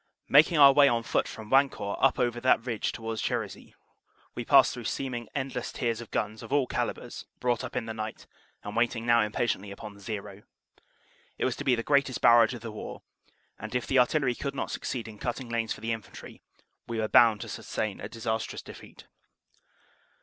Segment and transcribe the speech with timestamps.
[0.29, 3.75] Making our way on foot from Wancourt up over that ridge towards Cherisy,
[4.33, 7.93] we pass through seeming endless tiers of guns of all calibres brought up in the
[7.93, 8.25] night
[8.63, 10.41] and waiting now impatiently upon "zero."
[11.37, 13.03] It was to be the greatest barrage of the war,
[13.59, 16.41] and if the artillery could not succeed in cutting lanes for the infantry,
[16.87, 19.05] we were bound to sustain a disastrous defeat.